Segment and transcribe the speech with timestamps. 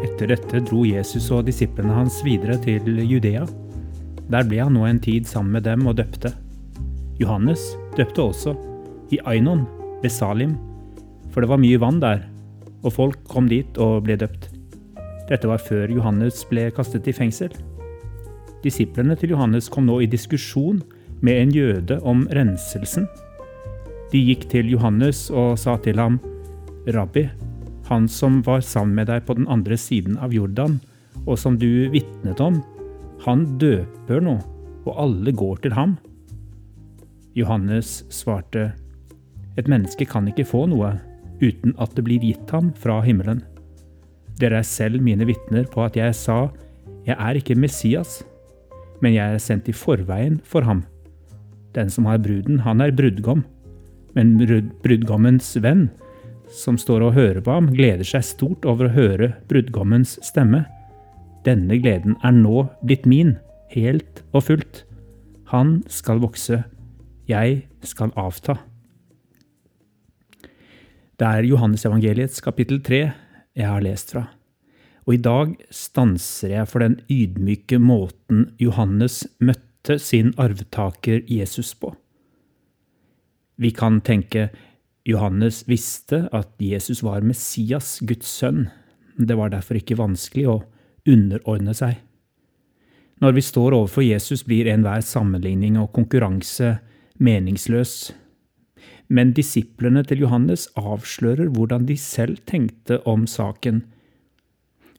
[0.00, 3.46] Etter dette dro Jesus og disiplene hans videre til Judea.
[4.32, 6.32] Der ble han nå en tid sammen med dem og døpte.
[7.20, 7.62] Johannes
[7.96, 8.54] døpte også,
[9.12, 9.66] i Ainon
[10.02, 10.54] ved Salim,
[11.32, 12.22] for det var mye vann der,
[12.82, 14.48] og folk kom dit og ble døpt.
[15.30, 17.52] Dette var før Johannes ble kastet i fengsel.
[18.64, 20.82] Disiplene til Johannes kom nå i diskusjon
[21.24, 23.06] med en jøde om renselsen.
[24.10, 26.18] De gikk til Johannes og sa til ham,
[26.90, 27.28] Rabbi,
[27.90, 30.80] han som var sammen med deg på den andre siden av Jordan,
[31.26, 32.60] og som du vitnet om,
[33.24, 34.38] han døper nå,
[34.86, 35.98] og alle går til ham.
[37.36, 38.72] Johannes svarte,
[39.58, 40.94] Et menneske kan ikke få noe
[41.40, 43.42] uten at det blir gitt ham fra himmelen.
[44.40, 46.50] Dere er selv mine vitner på at jeg sa,
[47.06, 48.22] Jeg er ikke Messias,
[49.00, 50.84] men jeg er sendt i forveien for ham.
[51.74, 53.44] Den som har bruden, han er brudgom,
[54.14, 54.36] men
[54.82, 55.88] brudgommens venn
[56.50, 60.64] som står og hører på ham, gleder seg stort over å høre brudgommens stemme.
[61.46, 63.36] Denne gleden er nå blitt min,
[63.72, 64.84] helt og fullt.
[65.54, 66.64] Han skal vokse,
[67.30, 68.58] jeg skal avta.
[71.20, 73.00] Det er Johannesevangeliets kapittel tre
[73.52, 74.22] jeg har lest fra,
[75.04, 81.92] og i dag stanser jeg for den ydmyke måten Johannes møtte sin arvtaker Jesus på.
[83.60, 84.48] Vi kan tenke
[85.04, 88.70] Johannes visste at Jesus var Messias, Guds sønn.
[89.20, 90.56] Det var derfor ikke vanskelig å
[91.04, 91.98] underordne seg.
[93.20, 96.78] Når vi står overfor Jesus, blir enhver sammenligning og konkurranse
[97.20, 98.14] meningsløs.
[99.10, 103.82] Men disiplene til Johannes avslører hvordan de selv tenkte om saken.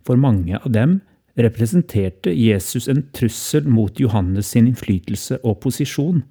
[0.03, 0.99] For mange av dem
[1.39, 6.25] representerte Jesus en trussel mot Johannes sin innflytelse og posisjon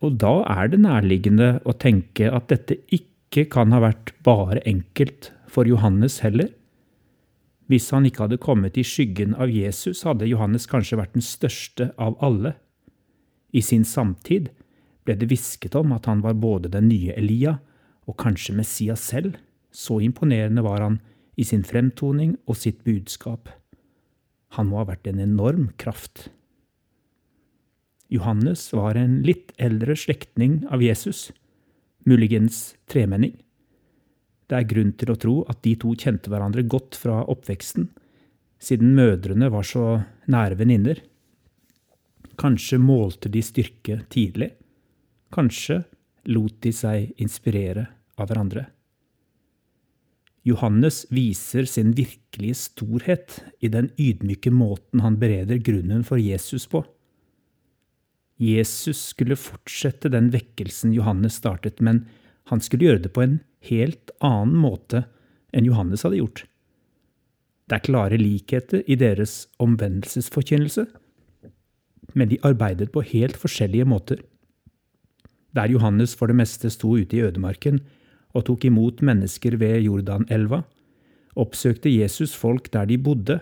[0.00, 5.30] og da er det nærliggende å tenke at dette ikke kan ha vært bare enkelt
[5.50, 6.48] for Johannes heller.
[7.70, 11.90] Hvis han ikke hadde kommet i skyggen av Jesus, hadde Johannes kanskje vært den største
[12.00, 12.56] av alle.
[13.52, 14.48] I sin samtid
[15.10, 17.56] ble det hvisket om at han var både den nye Elia
[18.06, 19.34] og kanskje Messias selv,
[19.74, 21.00] så imponerende var han
[21.34, 23.50] i sin fremtoning og sitt budskap.
[24.54, 26.28] Han må ha vært en enorm kraft.
[28.10, 31.30] Johannes var en litt eldre slektning av Jesus,
[32.06, 33.36] muligens tremenning.
[34.50, 37.86] Det er grunn til å tro at de to kjente hverandre godt fra oppveksten,
[38.60, 40.00] siden mødrene var så
[40.30, 40.98] nære venninner.
[42.40, 44.50] Kanskje målte de styrke tidlig.
[45.30, 45.82] Kanskje
[46.30, 47.86] lot de seg inspirere
[48.18, 48.66] av hverandre.
[50.42, 56.82] Johannes viser sin virkelige storhet i den ydmyke måten han bereder grunnen for Jesus på.
[58.40, 62.06] Jesus skulle fortsette den vekkelsen Johannes startet, men
[62.48, 63.36] han skulle gjøre det på en
[63.68, 65.04] helt annen måte
[65.52, 66.46] enn Johannes hadde gjort.
[67.68, 70.86] Det er klare likheter i deres omvendelsesforkynnelse,
[72.16, 74.24] men de arbeidet på helt forskjellige måter.
[75.56, 77.80] Der Johannes for det meste sto ute i ødemarken
[78.34, 80.62] og tok imot mennesker ved Jordanelva,
[81.34, 83.40] oppsøkte Jesus folk der de bodde.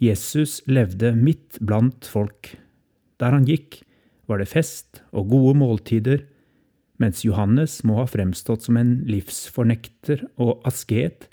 [0.00, 2.56] Jesus levde midt blant folk
[3.18, 3.80] der han gikk,
[4.28, 6.22] var det fest og gode måltider,
[6.98, 11.28] mens Johannes må ha fremstått som en livsfornekter og asket,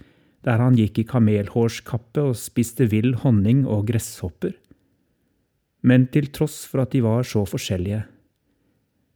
[0.45, 4.53] der han gikk i kamelhårskappe og spiste vill honning og gresshopper.
[5.85, 8.03] Men til tross for at de var så forskjellige,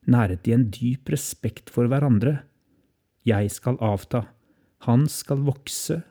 [0.09, 2.41] næret de en dyp respekt for hverandre.
[3.27, 4.25] Jeg skal avta,
[4.87, 6.01] han skal vokse,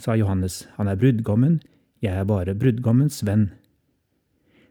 [0.00, 1.60] sa Johannes, han er brudgommen,
[2.00, 3.50] jeg er bare brudgommens venn.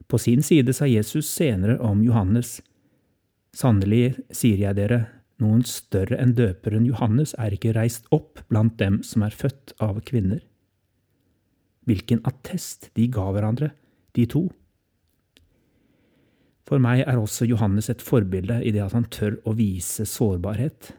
[0.09, 2.58] På sin side sa Jesus senere om Johannes,
[3.56, 5.00] Sannelig sier jeg dere,
[5.41, 10.02] noen større enn døperen Johannes er ikke reist opp blant dem som er født av
[10.06, 10.44] kvinner.
[11.90, 13.72] Hvilken attest de ga hverandre,
[14.14, 14.44] de to.
[16.70, 20.92] For meg er også Johannes et forbilde i det at han tør å vise sårbarhet.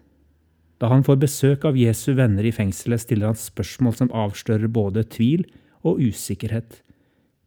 [0.82, 5.04] Da han får besøk av Jesu venner i fengselet, stiller han spørsmål som avslører både
[5.14, 5.44] tvil
[5.86, 6.80] og usikkerhet.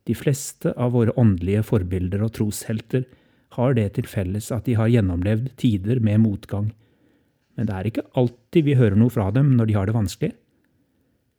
[0.08, 3.04] De fleste av våre åndelige forbilder og troshelter
[3.58, 6.72] har det til felles at de har gjennomlevd tider med motgang,
[7.58, 10.32] men det er ikke alltid vi hører noe fra dem når de har det vanskelig.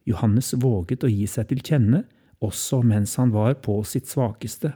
[0.06, 2.04] Johannes våget å gi seg til kjenne
[2.44, 4.74] også mens han var på sitt svakeste.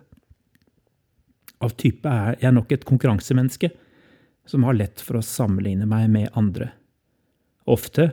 [1.65, 3.73] Av type er jeg nok et konkurransemenneske
[4.49, 6.71] som har lett for å sammenligne meg med andre.
[7.69, 8.13] Ofte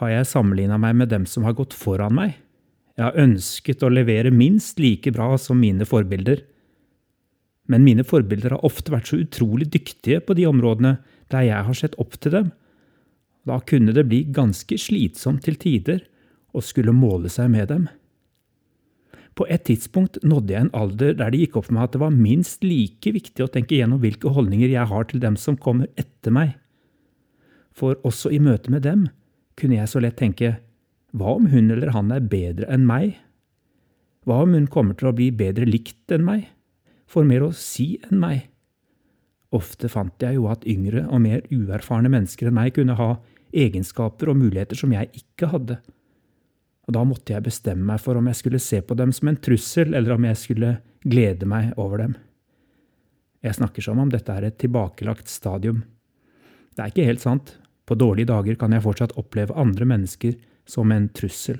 [0.00, 2.38] har jeg sammenligna meg med dem som har gått foran meg.
[2.94, 6.44] Jeg har ønsket å levere minst like bra som mine forbilder.
[7.70, 10.96] Men mine forbilder har ofte vært så utrolig dyktige på de områdene
[11.32, 12.52] der jeg har sett opp til dem.
[13.44, 16.04] Da kunne det bli ganske slitsomt til tider
[16.54, 17.88] å skulle måle seg med dem.
[19.34, 22.02] På et tidspunkt nådde jeg en alder der det gikk opp for meg at det
[22.04, 25.90] var minst like viktig å tenke gjennom hvilke holdninger jeg har til dem som kommer
[25.98, 26.54] etter meg.
[27.74, 29.08] For også i møte med dem
[29.58, 30.56] kunne jeg så lett tenke
[31.14, 33.16] hva om hun eller han er bedre enn meg?
[34.26, 36.48] Hva om hun kommer til å bli bedre likt enn meg?
[37.10, 38.48] Får mer å si enn meg?
[39.54, 43.10] Ofte fant jeg jo at yngre og mer uerfarne mennesker enn meg kunne ha
[43.54, 45.78] egenskaper og muligheter som jeg ikke hadde.
[46.84, 49.40] Og da måtte jeg bestemme meg for om jeg skulle se på dem som en
[49.40, 52.16] trussel, eller om jeg skulle glede meg over dem.
[53.44, 55.82] Jeg snakker som om dette er et tilbakelagt stadium.
[56.74, 57.56] Det er ikke helt sant.
[57.84, 60.38] På dårlige dager kan jeg fortsatt oppleve andre mennesker
[60.68, 61.58] som en trussel,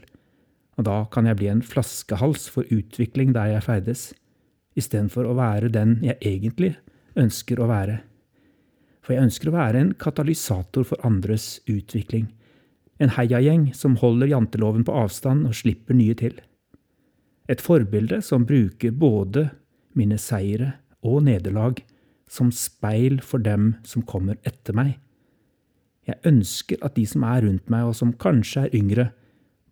[0.80, 4.06] og da kan jeg bli en flaskehals for utvikling der jeg ferdes,
[4.74, 6.72] istedenfor å være den jeg egentlig
[7.20, 8.00] ønsker å være.
[9.04, 12.30] For jeg ønsker å være en katalysator for andres utvikling,
[13.02, 16.36] en heiagjeng som holder janteloven på avstand og slipper nye til.
[17.50, 19.48] Et forbilde som bruker både
[19.98, 20.74] mine seire
[21.04, 21.82] og nederlag
[22.30, 24.96] som speil for dem som kommer etter meg.
[26.08, 29.06] Jeg ønsker at de som er rundt meg, og som kanskje er yngre,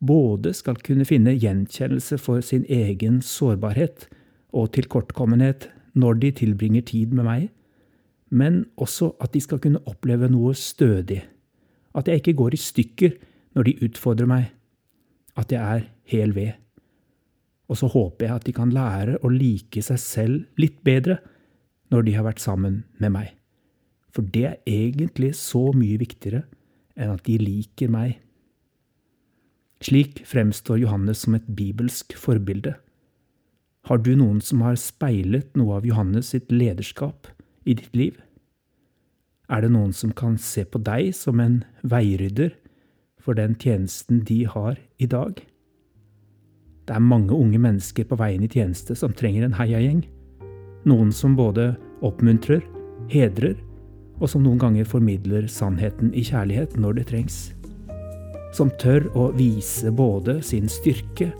[0.02, 4.08] både skal kunne finne gjenkjennelse for sin egen sårbarhet
[4.52, 7.50] og tilkortkommenhet når de tilbringer tid med meg,
[8.32, 11.20] men også at de skal kunne oppleve noe stødig,
[11.98, 13.14] at jeg ikke går i stykker
[13.56, 14.48] når de utfordrer meg,
[15.36, 16.56] at jeg er hel ved.
[17.68, 21.18] Og så håper jeg at de kan lære å like seg selv litt bedre
[21.92, 23.30] når de har vært sammen med meg.
[24.12, 26.44] For det er egentlig så mye viktigere
[27.00, 28.18] enn at de liker meg.
[29.82, 32.74] Slik fremstår Johannes som et bibelsk forbilde.
[33.88, 37.26] Har du noen som har speilet noe av Johannes sitt lederskap
[37.64, 38.20] i ditt liv?
[39.50, 42.52] Er det noen som kan se på deg som en veirydder
[43.22, 45.40] for den tjenesten de har i dag?
[46.86, 50.02] Det er mange unge mennesker på veien i tjeneste som trenger en heiagjeng.
[50.88, 51.72] Noen som både
[52.02, 52.62] oppmuntrer,
[53.10, 53.58] hedrer
[54.20, 57.38] og som noen ganger formidler sannheten i kjærlighet når det trengs.
[58.54, 61.30] Som tør å vise både sin styrke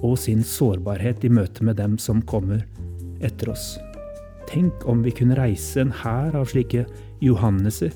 [0.00, 2.64] og sin sårbarhet i møte med dem som kommer
[3.24, 3.74] etter oss.
[4.50, 6.86] Tenk om vi kunne reise en hær av slike
[7.20, 7.94] Johanneser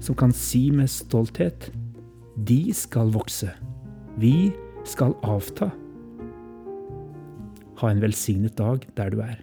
[0.00, 1.70] som kan si med stolthet
[2.36, 3.48] De skal vokse.
[4.20, 4.52] Vi
[4.84, 5.70] skal avta.
[7.80, 9.40] Ha en velsignet dag der du er.